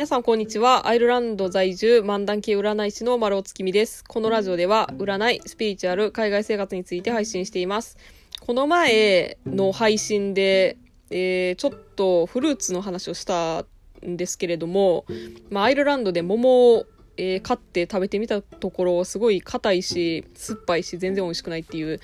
[0.00, 0.88] 皆さんこんにちは。
[0.88, 4.02] アイルランド在住、漫談系占い師の丸尾月見です。
[4.02, 7.98] このラジオでは、占い、スピリチュアル、海外生活について配信しています。
[8.40, 10.78] この前の配信で、
[11.10, 13.66] えー、ちょっとフルーツの話をした
[14.02, 15.04] んですけれども、
[15.50, 16.86] まあ、アイルランドで桃を、
[17.18, 22.00] えー、買って食べてみたところ、すごい硬いし、酸っぱいし、全然美味しくないっていう。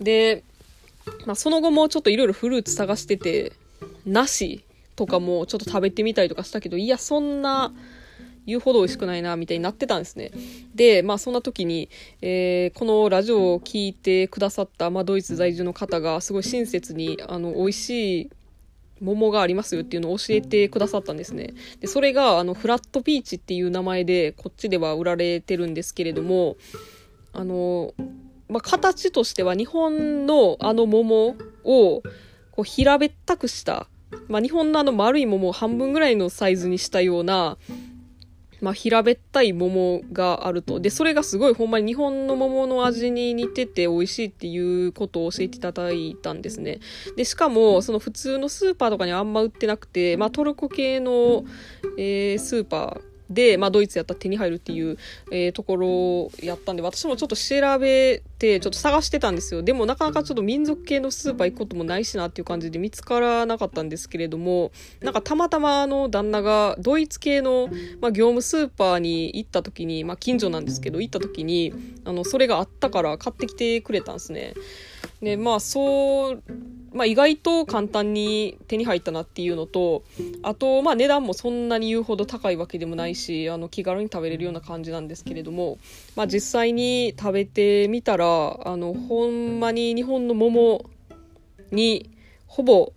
[0.00, 0.44] で、
[1.26, 3.52] まあ、その後もちょっといろいろフルーツ探してて、
[4.06, 4.63] なし
[4.96, 7.72] とかもちょっと食べてみたりとかしたけど、いや、そんな、
[8.46, 10.30] 言うほど美味しくないな、みたいになってたんですね。
[10.74, 11.88] で、まあそんな時に、
[12.20, 18.30] えー、このラジオを聴いてくださった、まあドイツ在住の方がすごい親切に、あの、美味しい
[19.00, 21.54] 桃がありますよっていうのを教えてくださったんですね。
[21.80, 26.56] で、それが、あの、フラットピーチっていう名前で、こっちでは売られてるんですけれども、
[27.32, 27.94] あの、
[28.48, 32.02] まあ、形としては日本のあの桃を、
[32.52, 33.88] こう、平べったくした
[34.28, 37.56] まあ、日本のあの丸い桃を半分ぐらいのサイズにしたような、
[38.60, 40.80] まあ、平べったい桃があると。
[40.80, 46.80] で、それがすごいほんまに日本の桃の味に似てて美味しいっていうことを教えていただいたんですね。
[47.16, 51.44] で、しかも、その普通のスーパーとかにはあんま売ってなくて、まあ、トルコ系の、
[51.98, 54.98] えー、スーパー、で、まあ、ドイツやったら手に入るっていう、
[55.30, 59.62] えー、ところやったんで、私もちょっと調べて、ちょっと探してたんですよ。
[59.62, 67.68] でもなかなかちょっと民族系のスーパー行くこともないしなっていう感じで見つからなかったんですけれども、なんかたまたまあの旦那がドイツ系の、
[68.00, 71.72] まあ、業務スーパーに行った時に、まあ、近所なんですけど、行った時に、
[72.04, 74.54] あの、それがあったから買ってきてくれたんですね。
[75.22, 76.42] で、まあ、そう、
[76.94, 80.04] まあ、意外と簡単に手に入ったなっていうのと、
[80.44, 85.78] あと、まあ、値段もそんなに言うほど高いわけでもないし、あの、気軽に食べれるような感じなんですけれども、
[86.14, 90.84] まあ、実際に食べてみたら、あの、ほんまに日本の桃
[91.72, 92.10] に
[92.46, 92.92] ほぼ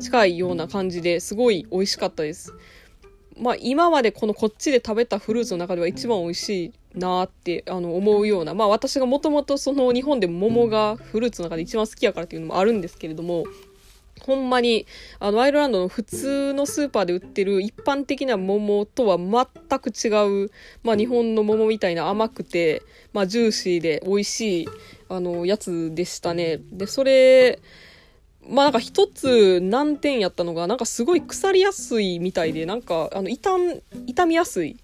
[0.00, 2.54] 近いような感じですごい美味しかったです。
[3.38, 13.44] まあ、今までこのこっちで食べたフルーツの中では一番美味しいなってあの思うような、まあ私がもともとその日本で桃がフルーツの中で一番好きやからっていうのもあるんですけれども、
[14.22, 14.86] ほんまに、
[15.20, 20.50] あの、アイルランドの普通のスーパーで売ってる一般的な桃とは全く違う、
[20.82, 22.82] まあ日本の桃みたいな甘くて、
[23.12, 24.68] まあジューシーで美味しい、
[25.08, 26.58] あの、やつでしたね。
[26.72, 27.60] で、それ、
[28.48, 34.76] まあなんか一つ難点やったのが、なんかすごい腐りやすいみたいで、なんか、あの、傷、傷みやすい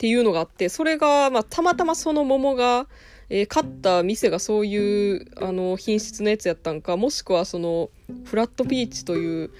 [0.00, 2.86] っていうのがあって、それが、まあ、たまたまその桃が、
[3.28, 7.90] えー、買った店がそういうあの品質のやつやったんかもしくはその
[8.24, 9.50] フラットピーチという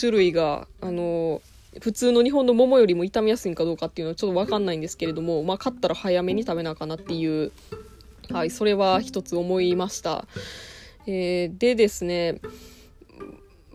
[0.00, 1.42] 種類があの
[1.82, 7.50] 普通の日本の桃よりも傷みやすいんかどうかっていうのはちょっと分かんないんですけれども、まあ、買ったら早めに食べなあかなっていう、
[8.30, 10.26] はい、それは一つ思いました。
[11.08, 12.40] えー、でですね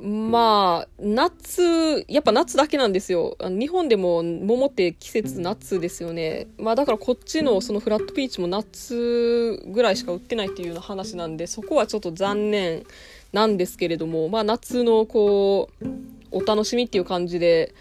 [0.03, 3.38] まあ、夏、やっぱ夏だけなんですよ。
[3.40, 6.47] 日本でも桃って季節夏ですよね。
[6.58, 12.86] まあだからこっちのそのフラットピーチも夏ぐらいしか売ってないっていうような話なんで、そこはちょっと残念
[13.31, 15.86] なんですけれども、まあ夏のこう、
[16.31, 17.74] お楽しみっていう感じで、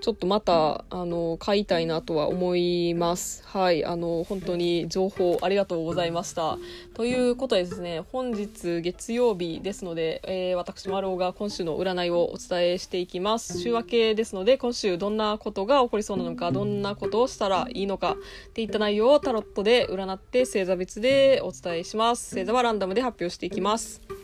[0.00, 3.42] ちょっとまた、あの、買いたいなとは思います。
[3.46, 3.84] はい。
[3.84, 6.58] あの、本当に情報ありがとうございました。
[6.94, 13.60] ということでですね、本日月曜日ですので、えー、私、丸尾が今週の占いをお伝えしていきます。
[13.60, 18.16] 週明けですので、今週どんなことが起こりそうなのか、どんなことをしたらいいのか、
[18.48, 22.34] っていった内容をタロットで占って星座別でお伝えします。
[22.34, 24.19] 星座はランダムで発表していきます。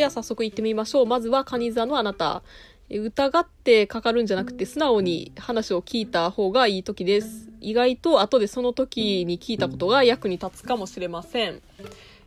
[0.00, 1.06] では早速行ってみましょう。
[1.06, 2.42] まずは、カニ座のあなた。
[2.88, 7.50] 疑ってかかるんじゃなくて、素直に話を聞いた方がいい時です。
[7.60, 11.60] 意外と後でその時に聞いたことが役に立つかもしれません。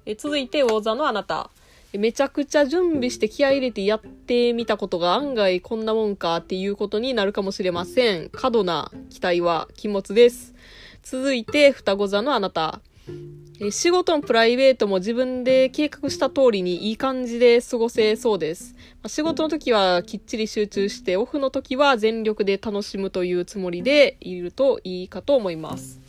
[0.05, 1.49] え続いて、大座のあなた。
[1.93, 8.29] めちゃくちゃ準備して気合入れてやってみたことが案外こんなもんかっていうことになるかもしれません。
[8.29, 10.53] 過度な期待は禁物です。
[11.01, 12.81] 続いて、双子座のあなた。
[13.59, 18.75] え仕事もプライベートも自分で計画した通りにいい感じで過ごせそうです。
[19.03, 25.99] ま仕事の時はきっちり集中して、オフの時は全力で楽しむというつもりでいるといいかと思います。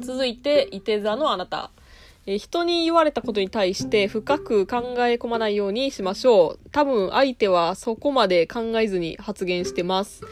[0.00, 1.70] 続いて、伊手座のあなた。
[2.26, 6.70] え人に言われたことに対して深く考え込まないようにしましょう。
[6.70, 10.22] 多分相手はそこまで考えずに発言してます。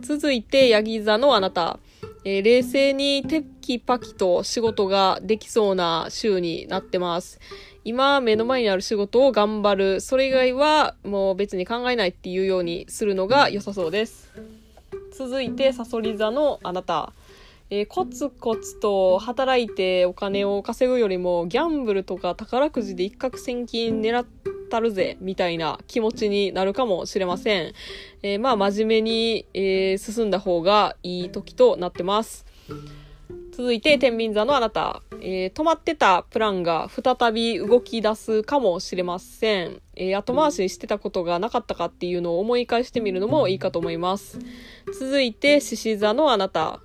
[0.00, 1.80] 続いて、ヤギ座のあなた。
[2.24, 7.38] えー、冷静にテキパキと仕事ができそうな週になってます。
[7.84, 10.00] 今目の前にある仕事を頑張る。
[10.00, 14.32] それ以外はもう別に考えないっていうようにするのが良さそうです。
[15.12, 17.12] 続いて、サソリ座のあなた。
[17.70, 24.43] えー、コツコツと働いてお金を稼ぐよりも、ギャンブルとか宝くじで一攫千金狙って
[24.74, 27.72] たるぜ、みたいな気持ちになるかもしれません。
[28.22, 32.44] えー、まあ、真面目に、えー、進んだ方がいい時となってます。
[33.52, 35.02] 続いて、天秤座のあなた。
[35.20, 39.80] えー、止まってたプランが再び動き出すかもしれません。
[39.94, 44.40] えー、後回ししてたことがなかったかっていうのを思い返してみるのもいいかと思います。
[44.98, 46.80] 続いて、獅子座のあなた。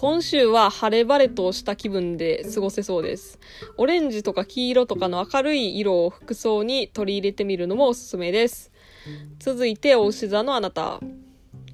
[0.00, 3.40] 今週は晴れ晴れとした気分で過ごせそうです。
[3.76, 8.70] オレンジとか黄色とかの明るい色を服装に取り入れてみるのもおすすめです。
[9.40, 11.00] 続いて、お牛座のあなた。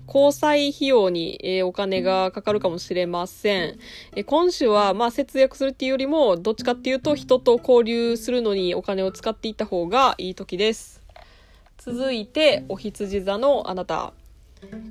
[0.07, 3.79] 交際費用に、え、お金がかかるかもしれません。
[4.17, 11.03] え、今週は、まあ、節約するっていうよりも、どっちかっていうと、人と交流するのにお金を使っていった方がいい時です。
[11.77, 14.15] 続いて、お羊座のあなた。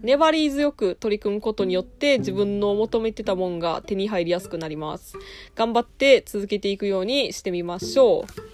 [0.01, 5.15] 粘り強く取り組むことによって自分の求めてたもんが手に入りやすくなります。
[5.55, 8.53] 頑張って続けていくようにしてみましょう。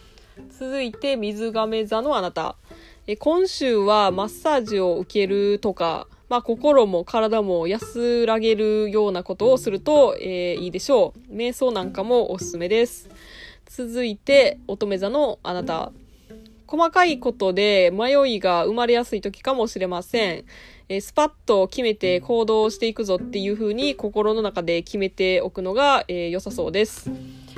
[0.51, 2.55] 続いて、水亀座のあなた。
[3.07, 11.33] え今週はマッサージを受けるとか、まあ、心も体も安らげるようなことをすると、えー、いいでしょう。
[11.35, 13.09] 瞑想なんかもおすすめです。
[13.65, 15.91] 続いて、乙女座のあなた。
[16.67, 20.45] 細かいことで迷いが生まれやすい時かもしれません。
[20.89, 27.11] えスパッと決めて行動していくぞっていう風に心の中で決めておくのが、えー、良さそうです。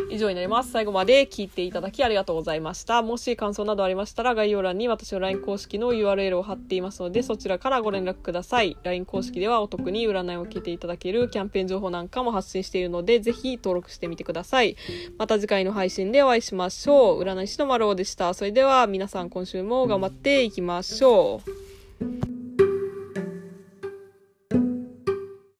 [0.09, 0.71] 以上になります。
[0.71, 3.01] 最後まで聞いていただきありがとうございました。
[3.01, 8.75] もし感想などありましたら概要欄に私の LINE 公式の URL を貼っていますのでそちらからご連絡ください。
[8.83, 14.75] LINE 公式ではお得に占いを受けていただけるキャンペーン情報なんかも発信しているのでぜひ登録してみてください。
[15.17, 17.21] また次回の配信でお会いしましょう。
[17.21, 18.33] 占い師の丸尾でした。
[18.33, 22.30] それでは皆さん今週も頑張っていきましょう。